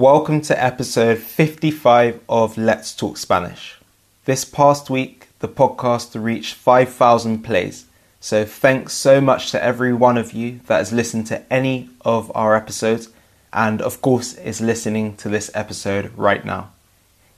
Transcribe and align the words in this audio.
Welcome 0.00 0.40
to 0.42 0.58
episode 0.58 1.18
55 1.18 2.20
of 2.26 2.56
Let's 2.56 2.96
Talk 2.96 3.18
Spanish. 3.18 3.78
This 4.24 4.46
past 4.46 4.88
week, 4.88 5.28
the 5.40 5.48
podcast 5.48 6.18
reached 6.18 6.54
5,000 6.54 7.42
plays, 7.42 7.84
so 8.18 8.46
thanks 8.46 8.94
so 8.94 9.20
much 9.20 9.50
to 9.50 9.62
every 9.62 9.92
one 9.92 10.16
of 10.16 10.32
you 10.32 10.60
that 10.68 10.78
has 10.78 10.90
listened 10.90 11.26
to 11.26 11.42
any 11.52 11.90
of 12.00 12.32
our 12.34 12.56
episodes 12.56 13.10
and, 13.52 13.82
of 13.82 14.00
course, 14.00 14.32
is 14.38 14.62
listening 14.62 15.18
to 15.18 15.28
this 15.28 15.50
episode 15.52 16.10
right 16.16 16.46
now. 16.46 16.70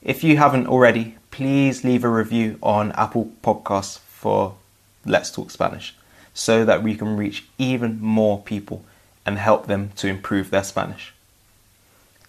If 0.01 0.23
you 0.23 0.37
haven't 0.37 0.69
already, 0.69 1.17
please 1.33 1.83
leave 1.83 2.05
a 2.05 2.09
review 2.09 2.61
on 2.63 2.93
Apple 2.93 3.33
Podcasts 3.43 3.99
for 3.99 4.55
Let's 5.05 5.33
Talk 5.33 5.51
Spanish 5.51 5.97
so 6.33 6.65
that 6.65 6.85
we 6.85 6.95
can 6.95 7.17
reach 7.17 7.45
even 7.59 8.01
more 8.01 8.41
people 8.41 8.85
and 9.27 9.37
help 9.37 9.67
them 9.67 9.91
to 9.97 10.07
improve 10.07 10.51
their 10.51 10.63
Spanish. 10.63 11.13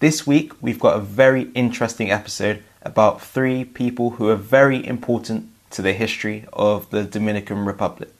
This 0.04 0.26
week, 0.26 0.52
we've 0.60 0.78
got 0.78 0.98
a 0.98 1.00
very 1.00 1.44
interesting 1.54 2.10
episode 2.10 2.62
about 2.82 3.22
three 3.22 3.64
people 3.64 4.10
who 4.10 4.28
are 4.28 4.36
very 4.36 4.86
important 4.86 5.48
to 5.70 5.80
the 5.80 5.94
history 5.94 6.44
of 6.52 6.90
the 6.90 7.04
Dominican 7.04 7.64
Republic. 7.64 8.10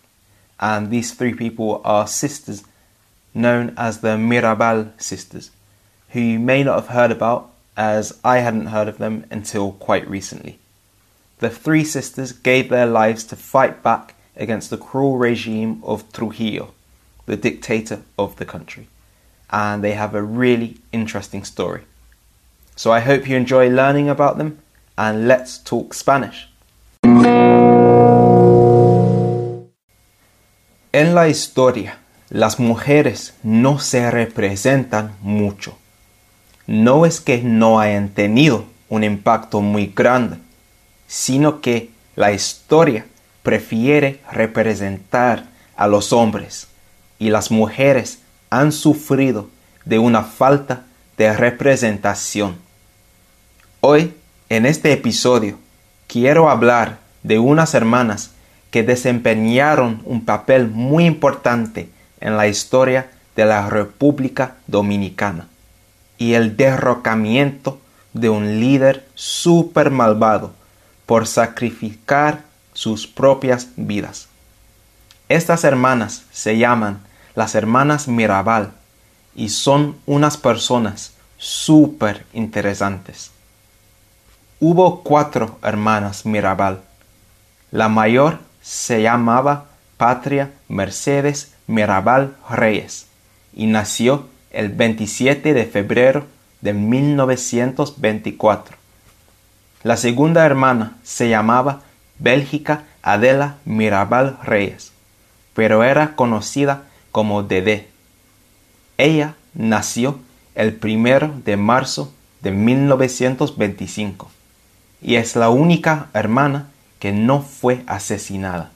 And 0.58 0.90
these 0.90 1.12
three 1.12 1.34
people 1.34 1.82
are 1.84 2.06
sisters 2.06 2.64
known 3.34 3.74
as 3.76 4.00
the 4.00 4.16
Mirabal 4.16 4.98
sisters, 4.98 5.50
who 6.08 6.20
you 6.20 6.38
may 6.38 6.62
not 6.62 6.76
have 6.76 6.88
heard 6.88 7.10
about 7.10 7.50
as 7.76 8.18
I 8.24 8.38
hadn't 8.38 8.68
heard 8.68 8.88
of 8.88 8.96
them 8.96 9.26
until 9.30 9.72
quite 9.72 10.08
recently. 10.08 10.58
The 11.40 11.50
three 11.50 11.84
sisters 11.84 12.32
gave 12.32 12.70
their 12.70 12.86
lives 12.86 13.24
to 13.24 13.36
fight 13.36 13.82
back 13.82 14.14
against 14.36 14.70
the 14.70 14.78
cruel 14.78 15.18
regime 15.18 15.82
of 15.84 16.10
Trujillo, 16.14 16.72
the 17.26 17.36
dictator 17.36 18.00
of 18.18 18.36
the 18.36 18.46
country 18.46 18.88
and 19.50 19.82
they 19.82 19.92
have 19.92 20.14
a 20.14 20.22
really 20.22 20.78
interesting 20.92 21.44
story. 21.44 21.82
So 22.76 22.90
I 22.90 23.00
hope 23.00 23.28
you 23.28 23.36
enjoy 23.36 23.68
learning 23.68 24.08
about 24.08 24.38
them 24.38 24.58
and 24.96 25.28
let's 25.28 25.58
talk 25.58 25.94
Spanish. 25.94 26.48
En 30.92 31.14
la 31.14 31.28
historia, 31.28 31.98
las 32.30 32.58
mujeres 32.58 33.34
no 33.42 33.78
se 33.78 34.10
representan 34.10 35.16
mucho. 35.22 35.76
No 36.66 37.04
es 37.04 37.20
que 37.20 37.42
no 37.42 37.80
hayan 37.80 38.08
tenido 38.08 38.64
un 38.88 39.04
impacto 39.04 39.60
muy 39.60 39.92
grande, 39.94 40.38
sino 41.06 41.60
que 41.60 41.90
la 42.16 42.32
historia 42.32 43.06
prefiere 43.42 44.20
representar 44.32 45.44
a 45.76 45.86
los 45.86 46.12
hombres 46.12 46.68
y 47.18 47.30
las 47.30 47.50
mujeres 47.50 48.20
han 48.58 48.70
sufrido 48.70 49.48
de 49.84 49.98
una 49.98 50.22
falta 50.22 50.84
de 51.16 51.32
representación. 51.32 52.56
Hoy, 53.80 54.14
en 54.48 54.64
este 54.64 54.92
episodio, 54.92 55.58
quiero 56.06 56.48
hablar 56.48 56.98
de 57.24 57.40
unas 57.40 57.74
hermanas 57.74 58.30
que 58.70 58.84
desempeñaron 58.84 60.02
un 60.04 60.24
papel 60.24 60.68
muy 60.68 61.04
importante 61.04 61.90
en 62.20 62.36
la 62.36 62.46
historia 62.46 63.10
de 63.34 63.44
la 63.44 63.68
República 63.68 64.54
Dominicana 64.68 65.48
y 66.16 66.34
el 66.34 66.56
derrocamiento 66.56 67.80
de 68.12 68.28
un 68.28 68.60
líder 68.60 69.04
súper 69.16 69.90
malvado 69.90 70.54
por 71.06 71.26
sacrificar 71.26 72.42
sus 72.72 73.08
propias 73.08 73.68
vidas. 73.76 74.28
Estas 75.28 75.64
hermanas 75.64 76.22
se 76.30 76.56
llaman 76.56 77.00
las 77.34 77.54
hermanas 77.54 78.08
Mirabal 78.08 78.72
y 79.34 79.48
son 79.48 79.96
unas 80.06 80.36
personas 80.36 81.14
súper 81.36 82.24
interesantes. 82.32 83.32
Hubo 84.60 85.02
cuatro 85.02 85.58
hermanas 85.62 86.24
Mirabal. 86.24 86.80
La 87.70 87.88
mayor 87.88 88.38
se 88.62 89.02
llamaba 89.02 89.66
Patria 89.96 90.52
Mercedes 90.68 91.52
Mirabal 91.66 92.36
Reyes 92.48 93.06
y 93.52 93.66
nació 93.66 94.28
el 94.50 94.68
27 94.68 95.54
de 95.54 95.66
febrero 95.66 96.26
de 96.60 96.72
1924. 96.72 98.76
La 99.82 99.96
segunda 99.96 100.46
hermana 100.46 100.96
se 101.02 101.28
llamaba 101.28 101.82
Bélgica 102.18 102.84
Adela 103.02 103.56
Mirabal 103.64 104.38
Reyes, 104.42 104.92
pero 105.52 105.84
era 105.84 106.16
conocida 106.16 106.84
como 107.14 107.42
Dede. 107.44 107.88
Ella 108.98 109.36
nació 109.54 110.18
el 110.56 110.74
primero 110.74 111.32
de 111.44 111.56
marzo 111.56 112.12
de 112.42 112.50
1925 112.50 114.28
y 115.00 115.14
es 115.14 115.36
la 115.36 115.48
única 115.48 116.08
hermana 116.12 116.70
que 116.98 117.12
no 117.12 117.40
fue 117.40 117.84
asesinada. 117.86 118.72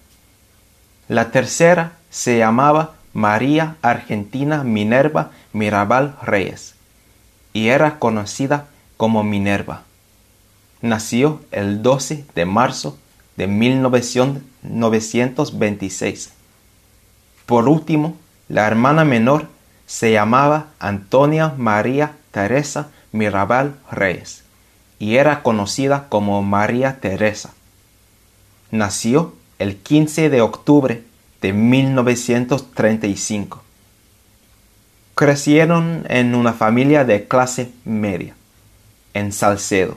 La 1.08 1.32
tercera 1.32 1.94
se 2.10 2.38
llamaba 2.38 2.94
María 3.12 3.74
Argentina 3.82 4.62
Minerva 4.62 5.32
Mirabal 5.52 6.14
Reyes 6.22 6.76
y 7.52 7.70
era 7.70 7.98
conocida 7.98 8.68
como 8.96 9.24
Minerva. 9.24 9.82
Nació 10.80 11.40
el 11.50 11.82
12 11.82 12.24
de 12.36 12.44
marzo 12.44 12.96
de 13.36 13.48
1926. 13.48 16.30
Por 17.44 17.68
último, 17.68 18.16
la 18.48 18.66
hermana 18.66 19.04
menor 19.04 19.48
se 19.86 20.12
llamaba 20.12 20.68
Antonia 20.78 21.54
María 21.56 22.12
Teresa 22.30 22.90
Mirabal 23.12 23.74
Reyes 23.90 24.44
y 24.98 25.16
era 25.16 25.42
conocida 25.42 26.06
como 26.08 26.42
María 26.42 26.98
Teresa. 27.00 27.50
Nació 28.70 29.34
el 29.58 29.76
15 29.76 30.30
de 30.30 30.40
octubre 30.40 31.02
de 31.40 31.52
1935. 31.52 33.62
Crecieron 35.14 36.04
en 36.08 36.34
una 36.34 36.52
familia 36.52 37.04
de 37.04 37.26
clase 37.26 37.72
media, 37.84 38.34
en 39.14 39.32
Salcedo, 39.32 39.96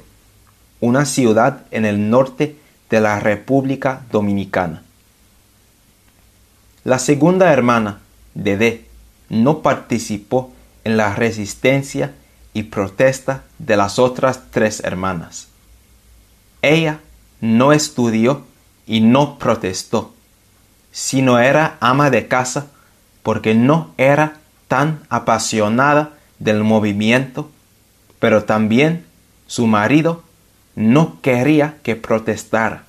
una 0.79 1.05
ciudad 1.05 1.63
en 1.71 1.85
el 1.85 2.09
norte 2.09 2.55
de 2.89 3.01
la 3.01 3.19
República 3.19 4.01
Dominicana. 4.11 4.83
La 6.83 6.97
segunda 6.97 7.53
hermana, 7.53 7.99
Dede 8.33 8.85
no 9.29 9.61
participó 9.61 10.51
en 10.83 10.97
la 10.97 11.15
resistencia 11.15 12.13
y 12.53 12.63
protesta 12.63 13.43
de 13.59 13.77
las 13.77 13.99
otras 13.99 14.51
tres 14.51 14.81
hermanas. 14.83 15.47
Ella 16.61 16.99
no 17.39 17.73
estudió 17.73 18.45
y 18.85 19.01
no 19.01 19.39
protestó, 19.39 20.13
sino 20.91 21.39
era 21.39 21.77
ama 21.79 22.09
de 22.09 22.27
casa 22.27 22.67
porque 23.23 23.55
no 23.55 23.93
era 23.97 24.39
tan 24.67 25.03
apasionada 25.09 26.13
del 26.39 26.63
movimiento, 26.63 27.49
pero 28.19 28.43
también 28.43 29.05
su 29.47 29.67
marido 29.67 30.23
no 30.75 31.21
quería 31.21 31.77
que 31.83 31.95
protestara. 31.95 32.85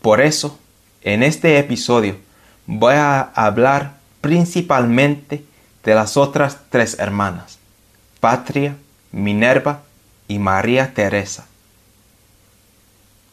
Por 0.00 0.20
eso, 0.20 0.58
en 1.02 1.22
este 1.22 1.58
episodio 1.58 2.16
voy 2.66 2.94
a 2.94 3.20
hablar 3.20 4.01
principalmente 4.22 5.44
de 5.84 5.94
las 5.94 6.16
otras 6.16 6.58
tres 6.70 6.96
hermanas, 6.98 7.58
Patria, 8.20 8.76
Minerva 9.10 9.82
y 10.28 10.38
María 10.38 10.94
Teresa. 10.94 11.46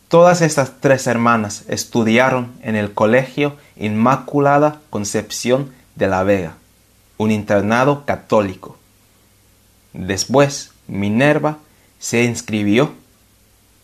Todas 0.10 0.42
estas 0.42 0.82
tres 0.82 1.06
hermanas 1.06 1.64
estudiaron 1.70 2.52
en 2.64 2.76
el 2.76 2.94
Colegio 2.94 3.56
Inmaculada 3.78 4.82
Concepción 4.90 5.72
de 5.96 6.08
la 6.08 6.24
Vega, 6.24 6.56
un 7.18 7.30
internado 7.30 8.04
católico. 8.06 8.76
Después, 9.94 10.72
Minerva 10.88 11.60
se 12.00 12.24
inscribió, 12.24 12.94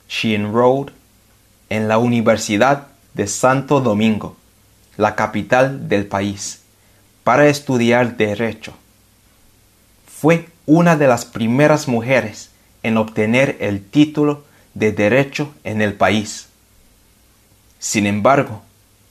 she 0.09 0.33
enrolled, 0.33 0.91
en 1.69 1.87
la 1.87 1.99
Universidad 1.99 2.87
de 3.13 3.27
Santo 3.27 3.79
Domingo, 3.79 4.35
la 4.97 5.15
capital 5.15 5.87
del 5.87 6.07
país 6.07 6.64
para 7.25 7.47
estudiar 7.47 8.15
derecho. 8.17 8.73
Fue 10.05 10.47
una 10.67 10.95
de 10.95 11.07
las 11.07 11.25
primeras 11.25 11.87
mujeres 11.87 12.51
en 12.83 12.97
obtener 12.97 13.57
el 13.59 13.83
título 13.83 14.43
de 14.75 14.91
derecho 14.91 15.51
en 15.63 15.81
el 15.81 15.95
país. 15.95 16.49
Sin 17.79 18.05
embargo, 18.05 18.61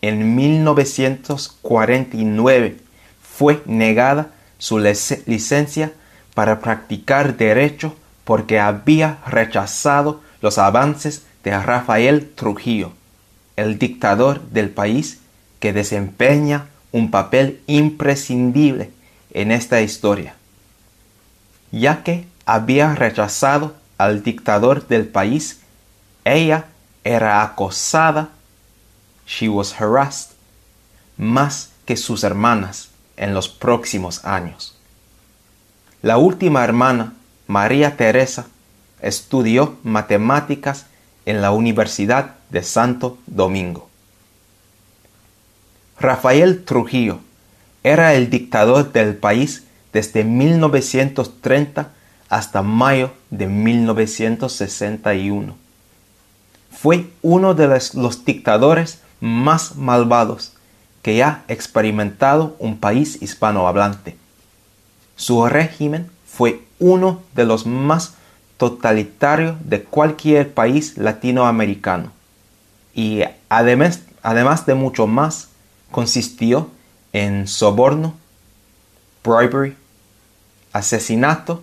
en 0.01 0.37
1949 0.37 2.77
fue 3.21 3.61
negada 3.67 4.31
su 4.59 4.79
licencia 4.79 5.93
para 6.35 6.61
practicar 6.61 7.37
derecho 7.37 7.97
porque 8.23 8.61
había 8.61 9.19
rechazado 9.27 10.21
los 10.41 10.59
avances 10.59 11.25
de 11.43 11.59
Rafael 11.59 12.31
Trujillo, 12.37 12.93
el 13.57 13.77
dictador 13.77 14.41
del 14.51 14.71
país 14.71 15.19
que 15.59 15.73
desempeña 15.73 16.69
un 16.95 17.11
papel 17.11 17.61
imprescindible 17.67 18.93
en 19.33 19.51
esta 19.51 19.81
historia, 19.81 20.37
ya 21.73 22.05
que 22.05 22.25
había 22.47 22.95
rechazado 22.95 23.75
al 23.99 24.23
dictador 24.23 24.87
del 24.87 25.09
país, 25.09 25.59
ella 26.25 26.67
era 27.03 27.43
acosada, 27.43 28.29
she 29.27 29.49
was 29.49 29.75
harassed, 29.81 30.37
más 31.17 31.71
que 31.85 31.97
sus 31.97 32.23
hermanas 32.23 32.91
en 33.17 33.35
los 33.35 33.49
próximos 33.49 34.25
años. 34.25 34.79
La 36.01 36.17
última 36.17 36.63
hermana, 36.63 37.15
María 37.49 37.97
Teresa, 37.97 38.47
estudió 39.03 39.79
matemáticas 39.83 40.87
en 41.27 41.43
la 41.43 41.51
Universidad 41.51 42.37
de 42.51 42.63
Santo 42.63 43.19
Domingo. 43.27 43.91
Rafael 46.05 46.65
Trujillo 46.65 47.21
era 47.83 48.13
el 48.13 48.29
dictador 48.29 48.93
del 48.93 49.17
país 49.17 49.65
desde 49.91 50.23
1930 50.23 51.89
hasta 52.29 52.61
mayo 52.61 53.13
de 53.31 53.47
1961. 53.47 55.57
Fue 56.71 57.07
uno 57.23 57.55
de 57.55 57.69
los, 57.69 58.25
dictadores 58.27 58.99
más 59.23 59.77
malvados 59.77 60.53
que 61.01 61.23
ha 61.23 61.43
experimentado 61.49 62.55
un 62.59 62.77
país 62.77 63.23
hispanohablante. 63.23 64.19
Su 65.17 65.47
régimen 65.47 66.11
fue 66.27 66.61
uno 66.79 67.23
de 67.35 67.47
los 67.47 67.65
más 67.65 68.13
totalitarios 68.59 69.57
de 69.65 69.83
cualquier 69.83 70.53
país 70.53 70.99
latinoamericano 70.99 72.13
y 72.95 73.23
además, 73.49 74.01
además 74.23 74.67
de 74.67 74.75
mucho 74.75 75.07
más, 75.07 75.49
consistió 75.95 76.71
en 77.13 77.47
soborno, 77.47 78.15
bribery, 79.23 79.77
asesinato, 80.73 81.63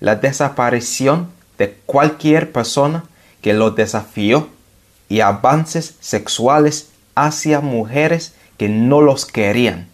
la 0.00 0.16
desaparición 0.16 1.28
de 1.58 1.74
cualquier 1.84 2.52
persona 2.52 3.04
que 3.42 3.52
lo 3.52 3.72
desafió 3.72 4.48
y 5.10 5.20
avances 5.20 5.96
sexuales 6.00 6.88
hacia 7.14 7.60
mujeres 7.60 8.32
que 8.56 8.70
no 8.70 9.02
los 9.02 9.26
querían. 9.26 9.88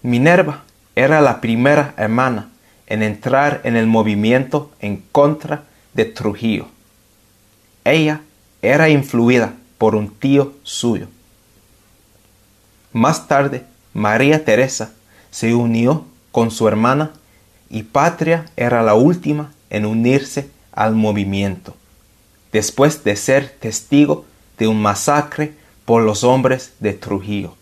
Minerva 0.00 0.62
era 0.96 1.20
la 1.20 1.42
primera 1.42 1.92
hermana 1.98 2.48
en 2.86 3.02
entrar 3.02 3.60
en 3.64 3.76
el 3.76 3.86
movimiento 3.86 4.72
en 4.80 5.04
contra 5.12 5.64
de 5.92 6.06
Trujillo. 6.06 6.68
Ella 7.84 8.22
era 8.62 8.88
influida 8.88 9.52
por 9.76 9.94
un 9.94 10.08
tío 10.08 10.54
suyo. 10.62 11.08
Más 12.92 13.28
tarde, 13.28 13.64
María 13.94 14.44
Teresa 14.44 14.92
se 15.30 15.54
unió 15.54 16.06
con 16.32 16.50
su 16.50 16.66
hermana 16.66 17.12
y 17.68 17.84
Patria 17.84 18.46
era 18.56 18.82
la 18.82 18.94
última 18.94 19.52
en 19.70 19.86
unirse 19.86 20.50
al 20.72 20.94
movimiento, 20.94 21.76
después 22.52 23.04
de 23.04 23.14
ser 23.16 23.48
testigo 23.60 24.24
de 24.58 24.66
un 24.66 24.82
masacre 24.82 25.54
por 25.84 26.02
los 26.02 26.24
hombres 26.24 26.72
de 26.80 26.92
Trujillo. 26.92 27.54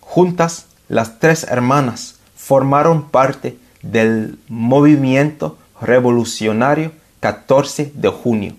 Juntas, 0.00 0.66
las 0.88 1.18
tres 1.18 1.44
hermanas 1.44 2.16
formaron 2.36 3.10
parte 3.10 3.56
del 3.82 4.38
movimiento 4.48 5.58
revolucionario 5.80 6.92
14 7.20 7.92
de 7.94 8.08
junio 8.08 8.56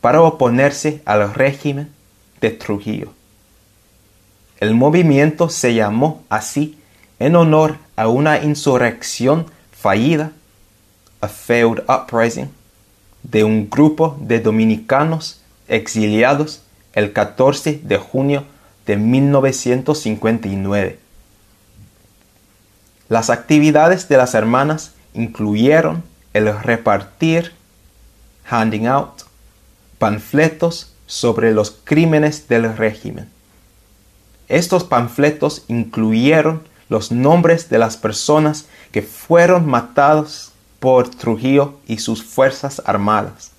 para 0.00 0.22
oponerse 0.22 1.02
al 1.04 1.32
régimen 1.34 1.92
de 2.40 2.50
Trujillo. 2.50 3.15
El 4.58 4.74
movimiento 4.74 5.50
se 5.50 5.74
llamó 5.74 6.24
así 6.28 6.78
en 7.18 7.36
honor 7.36 7.76
a 7.96 8.08
una 8.08 8.42
insurrección 8.42 9.46
fallida, 9.70 10.32
a 11.20 11.28
failed 11.28 11.84
uprising, 11.88 12.50
de 13.22 13.44
un 13.44 13.68
grupo 13.68 14.16
de 14.20 14.40
dominicanos 14.40 15.42
exiliados 15.68 16.62
el 16.94 17.12
14 17.12 17.80
de 17.82 17.98
junio 17.98 18.44
de 18.86 18.96
1959. 18.96 20.98
Las 23.08 23.30
actividades 23.30 24.08
de 24.08 24.16
las 24.16 24.34
hermanas 24.34 24.92
incluyeron 25.12 26.02
el 26.32 26.58
repartir, 26.62 27.52
handing 28.44 28.86
out, 28.86 29.22
panfletos 29.98 30.94
sobre 31.06 31.52
los 31.52 31.72
crímenes 31.84 32.48
del 32.48 32.74
régimen. 32.76 33.35
Estos 34.48 34.84
panfletos 34.84 35.64
incluyeron 35.68 36.62
los 36.88 37.10
nombres 37.10 37.68
de 37.68 37.78
las 37.78 37.96
personas 37.96 38.66
que 38.92 39.02
fueron 39.02 39.66
matados 39.66 40.52
por 40.78 41.08
Trujillo 41.08 41.78
y 41.86 41.98
sus 41.98 42.22
fuerzas 42.22 42.80
armadas. 42.84 43.50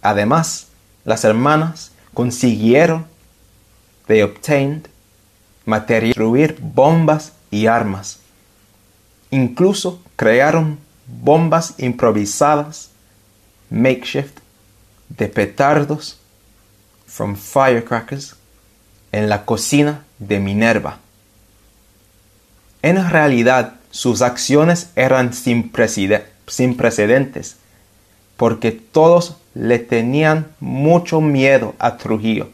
Además, 0.00 0.68
las 1.04 1.24
hermanas 1.24 1.92
consiguieron, 2.14 3.06
they 4.06 4.22
obtained, 4.22 4.88
material, 5.66 6.56
bombas 6.60 7.32
y 7.50 7.66
armas. 7.66 8.20
Incluso 9.30 10.02
crearon 10.16 10.78
bombas 11.06 11.74
improvisadas, 11.78 12.90
makeshift, 13.68 14.38
de 15.10 15.28
petardos, 15.28 16.18
from 17.06 17.36
firecrackers, 17.36 18.34
en 19.12 19.28
la 19.28 19.44
cocina 19.44 20.04
de 20.18 20.40
Minerva. 20.40 20.98
En 22.82 23.10
realidad, 23.10 23.74
sus 23.90 24.22
acciones 24.22 24.90
eran 24.94 25.32
sin, 25.32 25.70
precedentes, 25.70 27.56
porque 28.36 28.70
todos 28.72 29.36
le 29.54 29.78
tenían 29.78 30.48
mucho 30.60 31.20
miedo 31.20 31.74
a 31.78 31.96
Trujillo. 31.96 32.50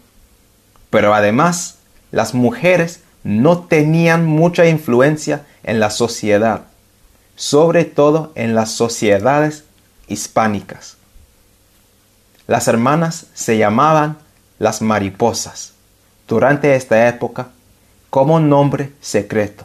Pero 0.91 1.15
además, 1.15 1.79
las 2.11 2.35
mujeres 2.35 3.01
no 3.23 3.65
tenían 3.65 4.25
mucha 4.25 4.67
influencia 4.67 5.45
en 5.63 5.81
la 5.81 5.91
sociedad, 5.91 6.63
sobre 7.37 7.85
todo 7.85 8.33
en 8.35 8.55
las 8.55 8.71
sociedades 8.71 9.65
hispánicas. 10.07 10.97
Las 12.47 12.69
hermanas 12.69 13.27
se 13.35 13.59
llamaban 13.59 14.19
las 14.59 14.83
mariposas 14.83 15.74
durante 16.27 16.75
esta 16.75 17.09
época 17.09 17.49
como 18.11 18.41
nombre 18.41 18.93
secreto. 19.01 19.65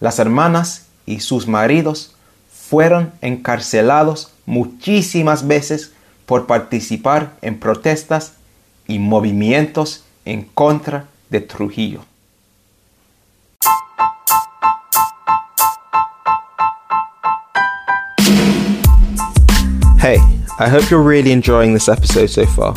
Las 0.00 0.18
hermanas 0.18 0.86
y 1.06 1.20
sus 1.20 1.46
maridos 1.46 2.14
fueron 2.52 3.12
encarcelados 3.20 4.32
muchísimas 4.46 5.46
veces 5.46 5.92
por 6.24 6.46
participar 6.46 7.36
en 7.42 7.58
protestas 7.58 8.34
y 8.86 8.98
movimientos 8.98 10.04
en 10.24 10.44
contra 10.44 11.06
de 11.28 11.40
Trujillo. 11.40 12.02
Hey, 19.98 20.18
I 20.58 20.68
hope 20.68 20.88
you're 20.90 21.02
really 21.02 21.32
enjoying 21.32 21.74
this 21.74 21.88
episode 21.88 22.28
so 22.28 22.46
far. 22.46 22.74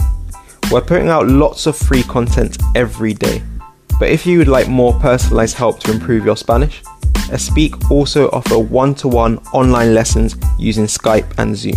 We're 0.74 0.82
putting 0.82 1.10
out 1.10 1.28
lots 1.28 1.68
of 1.68 1.78
free 1.78 2.02
content 2.02 2.58
every 2.74 3.14
day. 3.14 3.44
But 4.00 4.10
if 4.10 4.26
you 4.26 4.40
would 4.40 4.48
like 4.48 4.68
more 4.68 4.92
personalized 5.00 5.56
help 5.56 5.80
to 5.82 5.92
improve 5.92 6.26
your 6.26 6.36
Spanish, 6.36 6.82
Espeak 7.30 7.92
also 7.92 8.28
offer 8.32 8.58
one 8.58 8.96
to 8.96 9.08
one 9.08 9.38
online 9.54 9.94
lessons 9.94 10.36
using 10.58 10.86
Skype 10.86 11.32
and 11.38 11.56
Zoom. 11.56 11.76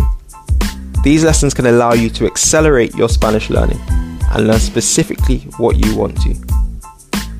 These 1.03 1.23
lessons 1.23 1.53
can 1.53 1.67
allow 1.67 1.93
you 1.93 2.09
to 2.09 2.25
accelerate 2.25 2.95
your 2.95 3.07
Spanish 3.07 3.51
learning 3.51 3.79
and 4.31 4.47
learn 4.47 4.57
specifically 4.57 5.41
what 5.59 5.75
you 5.77 5.95
want 5.95 6.19
to. 6.23 6.33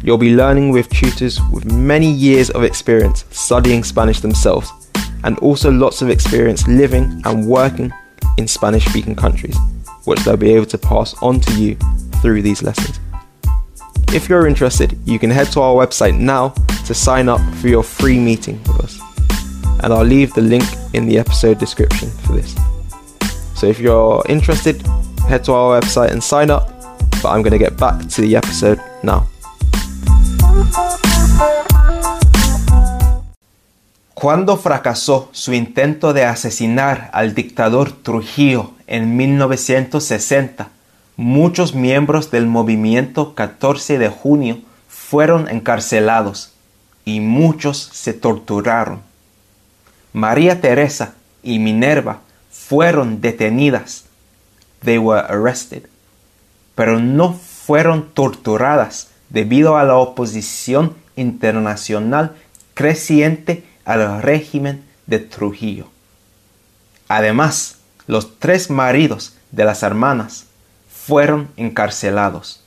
You'll 0.03 0.19
be 0.19 0.35
learning 0.35 0.69
with 0.69 0.87
tutors 0.89 1.39
with 1.51 1.65
many 1.65 2.11
years 2.11 2.51
of 2.51 2.63
experience 2.63 3.25
studying 3.31 3.83
Spanish 3.83 4.19
themselves 4.19 4.69
and 5.23 5.39
also 5.39 5.71
lots 5.71 6.03
of 6.03 6.11
experience 6.11 6.67
living 6.67 7.19
and 7.25 7.47
working 7.47 7.91
in 8.37 8.47
Spanish 8.47 8.85
speaking 8.85 9.15
countries, 9.15 9.57
which 10.07 10.21
they'll 10.21 10.37
be 10.37 10.53
able 10.53 10.65
to 10.65 10.77
pass 10.77 11.13
on 11.21 11.39
to 11.41 11.61
you 11.61 11.75
through 12.21 12.41
these 12.41 12.63
lessons. 12.63 12.99
If 14.13 14.29
you're 14.29 14.47
interested, 14.47 14.97
you 15.05 15.19
can 15.19 15.29
head 15.29 15.51
to 15.51 15.61
our 15.61 15.75
website 15.75 16.17
now 16.17 16.49
to 16.85 16.93
sign 16.93 17.27
up 17.27 17.41
for 17.55 17.67
your 17.67 17.83
free 17.83 18.17
meeting 18.17 18.57
with 18.63 18.79
us. 18.79 18.99
And 19.83 19.93
I'll 19.93 20.05
leave 20.05 20.33
the 20.33 20.41
link 20.41 20.63
in 20.93 21.07
the 21.07 21.19
episode 21.19 21.59
description 21.59 22.09
for 22.09 22.33
this. 22.33 22.55
So 23.53 23.67
if 23.67 23.79
you're 23.79 24.23
interested, 24.29 24.81
head 25.27 25.43
to 25.43 25.53
our 25.53 25.79
website 25.79 26.11
and 26.11 26.23
sign 26.23 26.49
up. 26.49 26.69
But 27.21 27.31
I'm 27.31 27.41
going 27.41 27.51
to 27.51 27.59
get 27.59 27.77
back 27.77 28.07
to 28.07 28.21
the 28.21 28.35
episode 28.35 28.79
now. 29.03 29.27
Cuando 34.19 34.57
fracasó 34.57 35.29
su 35.31 35.53
intento 35.53 36.11
de 36.11 36.25
asesinar 36.25 37.11
al 37.13 37.35
dictador 37.35 37.91
Trujillo 37.91 38.71
en 38.87 39.15
1960, 39.15 40.69
muchos 41.17 41.75
miembros 41.75 42.31
del 42.31 42.47
movimiento 42.47 43.35
14 43.35 43.99
de 43.99 44.09
junio 44.09 44.57
fueron 44.87 45.47
encarcelados 45.47 46.53
y 47.05 47.19
muchos 47.19 47.77
se 47.93 48.13
torturaron. 48.13 49.01
María 50.13 50.61
Teresa 50.61 51.13
y 51.43 51.59
Minerva 51.59 52.21
fueron 52.49 53.21
detenidas. 53.21 54.05
They 54.83 54.97
were 54.97 55.27
arrested. 55.29 55.83
Pero 56.73 56.99
no 56.99 57.33
fueron 57.33 58.09
torturadas 58.15 59.11
debido 59.29 59.77
a 59.77 59.83
la 59.83 59.97
oposición 59.97 60.95
internacional 61.15 62.35
creciente 62.73 63.63
al 63.87 64.21
régimen 64.21 64.83
de 65.05 65.19
Trujillo. 65.19 65.87
Además, 67.07 67.77
los 68.05 68.37
tres 68.37 68.69
maridos 68.69 69.37
de 69.51 69.63
las 69.63 69.81
hermanas 69.81 70.45
fueron 70.91 71.47
encarcelados. 71.55 72.61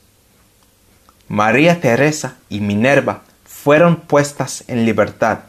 María 1.28 1.80
Teresa 1.82 2.36
y 2.48 2.60
Minerva 2.60 3.22
fueron 3.44 3.96
puestas 3.96 4.64
en 4.66 4.86
libertad, 4.86 5.40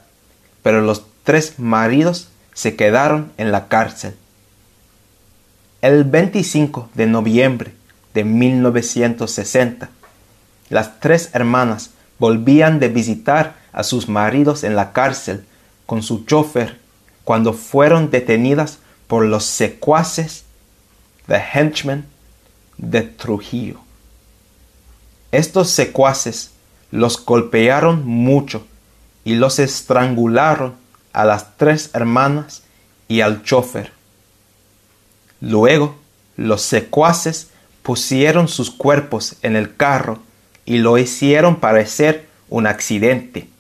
pero 0.62 0.82
los 0.82 1.06
tres 1.24 1.58
maridos 1.58 2.28
se 2.54 2.76
quedaron 2.76 3.32
en 3.38 3.54
la 3.54 3.70
cárcel. 3.70 4.16
El 5.82 6.04
25 6.04 6.90
de 6.94 7.08
noviembre 7.08 7.74
de 8.14 8.26
1960, 8.26 9.90
las 10.70 11.00
tres 11.00 11.30
hermanas 11.32 11.92
volvían 12.20 12.80
de 12.80 12.90
visitar 12.90 13.56
a 13.72 13.84
sus 13.84 14.10
maridos 14.10 14.66
en 14.66 14.76
la 14.76 14.92
cárcel 14.92 15.46
con 15.92 16.04
su 16.04 16.24
chofer 16.24 16.80
cuando 17.26 17.52
fueron 17.52 18.12
detenidas 18.12 18.80
por 19.08 19.26
los 19.26 19.44
secuaces 19.44 20.46
de 21.28 21.36
henchmen 21.36 22.06
de 22.78 23.02
Trujillo. 23.02 23.82
Estos 25.34 25.70
secuaces 25.70 26.52
los 26.92 27.26
golpearon 27.26 28.08
mucho 28.08 28.66
y 29.26 29.36
los 29.36 29.60
estrangularon 29.60 30.76
a 31.12 31.26
las 31.26 31.58
tres 31.58 31.90
hermanas 31.94 32.64
y 33.10 33.20
al 33.20 33.44
chofer. 33.44 33.92
Luego 35.42 35.98
los 36.38 36.62
secuaces 36.62 37.50
pusieron 37.84 38.48
sus 38.48 38.72
cuerpos 38.72 39.36
en 39.42 39.58
el 39.58 39.76
carro 39.76 40.20
y 40.64 40.78
lo 40.78 40.98
hicieron 40.98 41.58
parecer 41.58 42.30
un 42.48 42.66
accidente. 42.66 43.51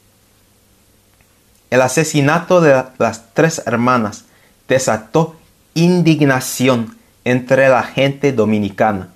El 1.72 1.82
asesinato 1.82 2.60
de 2.60 2.84
las 3.00 3.34
tres 3.34 3.64
hermanas 3.66 4.26
desató 4.68 5.38
indignación 5.74 6.98
entre 7.24 7.70
la 7.70 7.82
gente 7.82 8.34
dominicana 8.34 9.08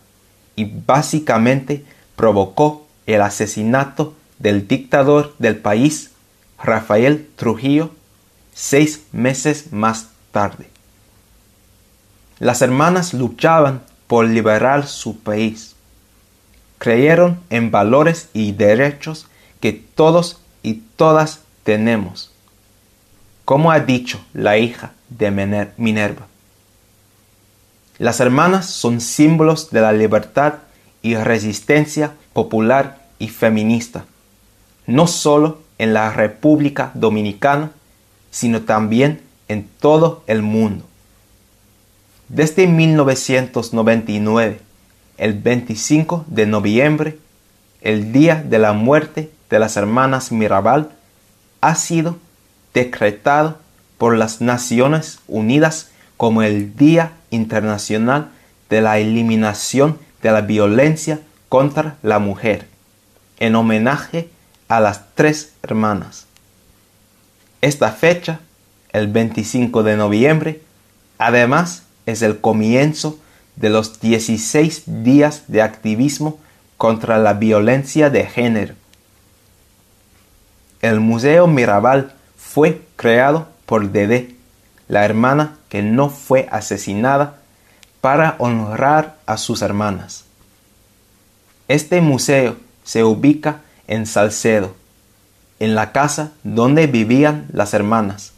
y 0.55 0.63
básicamente 0.63 1.83
provocó 2.15 2.87
el 3.07 3.21
asesinato 3.21 4.13
del 4.39 4.69
dictador 4.69 5.35
del 5.37 5.57
país, 5.57 6.11
Rafael 6.63 7.29
Trujillo, 7.35 7.91
seis 8.53 9.03
meses 9.11 9.73
más 9.73 10.07
tarde. 10.31 10.69
Las 12.39 12.61
hermanas 12.61 13.13
luchaban 13.13 13.81
por 14.07 14.25
liberar 14.25 14.87
su 14.87 15.19
país. 15.19 15.75
Creyeron 16.77 17.37
en 17.49 17.69
valores 17.69 18.29
y 18.33 18.53
derechos 18.53 19.27
que 19.59 19.73
todos 19.73 20.39
y 20.63 20.75
todas 20.95 21.41
tenemos, 21.63 22.31
como 23.45 23.71
ha 23.71 23.79
dicho 23.79 24.19
la 24.33 24.57
hija 24.57 24.91
de 25.09 25.71
Minerva. 25.77 26.27
Las 27.97 28.19
hermanas 28.19 28.65
son 28.65 28.99
símbolos 28.99 29.69
de 29.69 29.79
la 29.81 29.93
libertad 29.93 30.55
y 31.01 31.15
resistencia 31.15 32.13
popular 32.33 33.05
y 33.19 33.29
feminista, 33.29 34.05
no 34.87 35.07
solo 35.07 35.59
en 35.77 35.93
la 35.93 36.11
República 36.11 36.91
Dominicana, 36.95 37.71
sino 38.31 38.63
también 38.63 39.21
en 39.47 39.69
todo 39.79 40.23
el 40.27 40.41
mundo. 40.41 40.83
Desde 42.27 42.67
1999, 42.67 44.59
el 45.17 45.33
25 45.35 46.25
de 46.27 46.47
noviembre, 46.47 47.19
el 47.81 48.11
día 48.11 48.43
de 48.43 48.57
la 48.57 48.73
muerte 48.73 49.31
de 49.49 49.59
las 49.59 49.77
hermanas 49.77 50.31
Mirabal, 50.31 50.89
ha 51.61 51.75
sido 51.75 52.17
decretado 52.75 53.57
por 53.97 54.15
las 54.17 54.41
Naciones 54.41 55.19
Unidas 55.27 55.89
como 56.17 56.43
el 56.43 56.75
Día 56.75 57.13
Internacional 57.31 58.29
de 58.69 58.81
la 58.81 58.99
Eliminación 58.99 59.97
de 60.21 60.31
la 60.31 60.41
Violencia 60.41 61.21
contra 61.49 61.95
la 62.03 62.19
Mujer, 62.19 62.67
en 63.39 63.55
homenaje 63.55 64.29
a 64.67 64.81
las 64.81 65.15
tres 65.15 65.53
hermanas. 65.63 66.25
Esta 67.61 67.91
fecha, 67.91 68.41
el 68.91 69.07
25 69.07 69.83
de 69.83 69.95
noviembre, 69.95 70.61
además 71.17 71.83
es 72.05 72.21
el 72.21 72.41
comienzo 72.41 73.17
de 73.55 73.69
los 73.69 74.01
16 74.01 74.83
días 74.85 75.43
de 75.47 75.61
activismo 75.61 76.39
contra 76.75 77.17
la 77.19 77.33
violencia 77.33 78.09
de 78.09 78.25
género. 78.25 78.75
El 80.81 80.99
Museo 80.99 81.47
Mirabal 81.47 82.13
fue 82.55 82.87
creado 82.95 83.49
por 83.65 83.91
Dede, 83.91 84.33
la 84.87 85.03
hermana 85.03 85.57
que 85.67 85.81
no 85.81 86.09
fue 86.09 86.47
asesinada, 86.49 87.41
para 87.99 88.37
honrar 88.39 89.17
a 89.25 89.35
sus 89.35 89.61
hermanas. 89.61 90.23
Este 91.67 91.99
museo 91.99 92.55
se 92.85 93.03
ubica 93.03 93.59
en 93.87 94.05
Salcedo, 94.05 94.73
en 95.59 95.75
la 95.75 95.91
casa 95.91 96.31
donde 96.43 96.87
vivían 96.87 97.45
las 97.51 97.73
hermanas, 97.73 98.31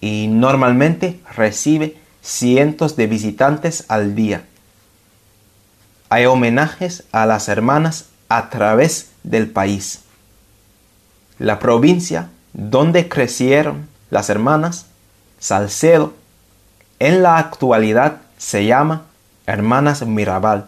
y 0.00 0.28
normalmente 0.28 1.18
recibe 1.34 1.96
cientos 2.22 2.94
de 2.94 3.08
visitantes 3.08 3.84
al 3.88 4.14
día. 4.14 4.44
Hay 6.08 6.26
homenajes 6.26 7.02
a 7.10 7.26
las 7.26 7.48
hermanas 7.48 8.10
a 8.28 8.48
través 8.48 9.10
del 9.24 9.50
país. 9.50 10.02
La 11.40 11.58
provincia 11.58 12.28
donde 12.52 13.08
crecieron 13.08 13.88
las 14.10 14.30
hermanas, 14.30 14.86
Salcedo, 15.38 16.14
en 16.98 17.22
la 17.22 17.38
actualidad 17.38 18.22
se 18.38 18.66
llama 18.66 19.06
Hermanas 19.46 20.06
Mirabal, 20.06 20.66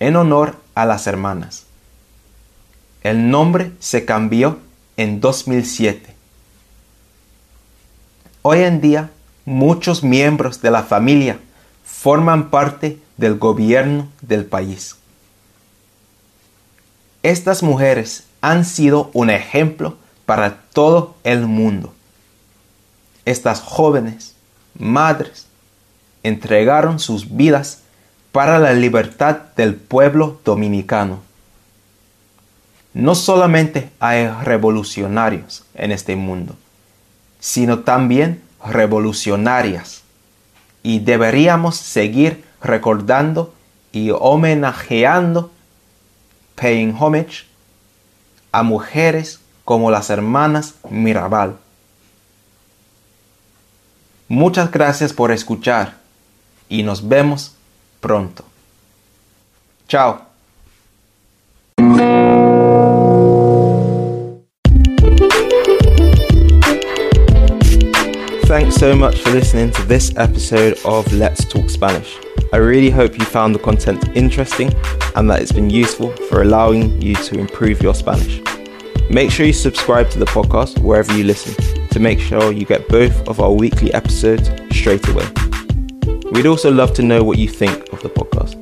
en 0.00 0.16
honor 0.16 0.56
a 0.74 0.86
las 0.86 1.06
hermanas. 1.06 1.64
El 3.02 3.30
nombre 3.30 3.72
se 3.78 4.04
cambió 4.04 4.58
en 4.96 5.20
2007. 5.20 6.14
Hoy 8.42 8.62
en 8.62 8.80
día 8.80 9.10
muchos 9.44 10.02
miembros 10.02 10.60
de 10.60 10.70
la 10.70 10.82
familia 10.82 11.38
forman 11.84 12.50
parte 12.50 13.00
del 13.16 13.38
gobierno 13.38 14.08
del 14.20 14.44
país. 14.44 14.96
Estas 17.22 17.62
mujeres 17.62 18.24
han 18.40 18.64
sido 18.64 19.10
un 19.12 19.30
ejemplo 19.30 19.96
para 20.26 20.60
todo 20.72 21.14
el 21.24 21.46
mundo. 21.46 21.94
Estas 23.24 23.60
jóvenes, 23.60 24.34
madres, 24.78 25.46
entregaron 26.22 26.98
sus 26.98 27.36
vidas 27.36 27.82
para 28.32 28.58
la 28.58 28.72
libertad 28.74 29.36
del 29.56 29.74
pueblo 29.76 30.40
dominicano. 30.44 31.20
No 32.92 33.14
solamente 33.14 33.90
hay 34.00 34.28
revolucionarios 34.28 35.64
en 35.74 35.92
este 35.92 36.16
mundo, 36.16 36.56
sino 37.40 37.80
también 37.80 38.42
revolucionarias 38.64 40.02
y 40.82 41.00
deberíamos 41.00 41.76
seguir 41.76 42.44
recordando 42.62 43.54
y 43.92 44.10
homenajeando, 44.10 45.52
paying 46.54 46.94
homage, 46.98 47.44
a 48.52 48.62
mujeres 48.62 49.40
como 49.66 49.90
las 49.90 50.10
hermanas 50.10 50.76
Mirabal. 50.88 51.56
Muchas 54.28 54.70
gracias 54.70 55.12
por 55.12 55.32
escuchar 55.32 55.94
y 56.68 56.84
nos 56.84 57.06
vemos 57.06 57.52
pronto. 58.00 58.44
Chao. 59.88 60.22
Thanks 68.46 68.76
so 68.76 68.94
much 68.94 69.20
for 69.20 69.32
listening 69.32 69.72
to 69.72 69.82
this 69.82 70.16
episode 70.16 70.78
of 70.84 71.12
Let's 71.12 71.44
Talk 71.44 71.68
Spanish. 71.68 72.16
I 72.52 72.58
really 72.58 72.90
hope 72.90 73.18
you 73.18 73.24
found 73.24 73.52
the 73.52 73.58
content 73.58 74.08
interesting 74.14 74.72
and 75.16 75.28
that 75.28 75.42
it's 75.42 75.50
been 75.50 75.70
useful 75.70 76.12
for 76.28 76.42
allowing 76.42 77.02
you 77.02 77.16
to 77.16 77.40
improve 77.40 77.82
your 77.82 77.94
Spanish. 77.94 78.40
Make 79.08 79.30
sure 79.30 79.46
you 79.46 79.52
subscribe 79.52 80.10
to 80.10 80.18
the 80.18 80.26
podcast 80.26 80.80
wherever 80.80 81.16
you 81.16 81.22
listen 81.22 81.54
to 81.90 82.00
make 82.00 82.18
sure 82.18 82.52
you 82.52 82.66
get 82.66 82.88
both 82.88 83.16
of 83.28 83.40
our 83.40 83.52
weekly 83.52 83.94
episodes 83.94 84.50
straight 84.70 85.06
away. 85.08 85.26
We'd 86.32 86.46
also 86.46 86.72
love 86.72 86.92
to 86.94 87.02
know 87.02 87.22
what 87.22 87.38
you 87.38 87.48
think 87.48 87.92
of 87.92 88.02
the 88.02 88.10
podcast, 88.10 88.56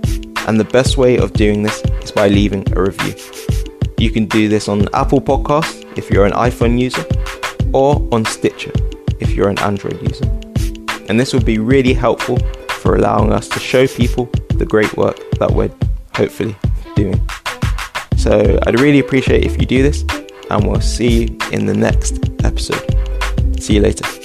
and 0.47 0.61
the 0.61 0.65
best 0.65 0.99
way 0.99 1.17
of 1.17 1.33
doing 1.33 1.63
this 1.63 1.83
is 2.03 2.13
by 2.13 2.29
leaving 2.29 2.65
a 2.77 2.83
review. 2.83 3.15
You 3.99 4.11
can 4.11 4.27
do 4.27 4.49
this 4.49 4.69
on 4.69 4.87
Apple 4.95 5.21
Podcasts 5.21 5.83
if 5.99 6.11
you're 6.11 6.27
an 6.27 6.33
iPhone 6.33 6.79
user, 6.79 7.05
or 7.73 8.07
on 8.13 8.25
Stitcher 8.27 8.73
if 9.21 9.31
you're 9.31 9.49
an 9.49 9.59
Android 9.61 10.01
user. 10.03 10.27
And 11.09 11.19
this 11.19 11.33
would 11.33 11.47
be 11.47 11.59
really 11.59 11.95
helpful 11.95 12.39
for 12.69 12.97
allowing 12.97 13.33
us 13.33 13.49
to 13.49 13.59
show 13.59 13.87
people 13.87 14.27
the 14.51 14.67
great 14.67 14.95
work 14.97 15.19
that 15.39 15.51
we're 15.51 15.73
hopefully 16.15 16.55
doing. 16.95 17.19
So 18.17 18.59
I'd 18.67 18.79
really 18.79 19.01
appreciate 19.01 19.45
if 19.45 19.59
you 19.59 19.67
do 19.67 19.83
this 19.83 20.05
and 20.55 20.69
we'll 20.69 20.81
see 20.81 21.25
you 21.25 21.39
in 21.51 21.67
the 21.67 21.75
next 21.75 22.19
episode. 22.45 22.81
See 23.61 23.75
you 23.75 23.81
later. 23.81 24.24